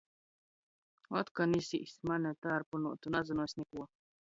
Otkon 1.21 1.53
jis 1.59 1.69
īs 1.79 1.95
mane 2.13 2.33
tārpynuotu! 2.47 3.15
Nazynu 3.19 3.49
es 3.49 3.57
nikuo! 3.63 3.89